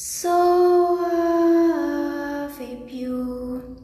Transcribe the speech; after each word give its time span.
so 0.00 0.96
have 1.10 2.60
a 2.60 2.84
view 2.86 3.78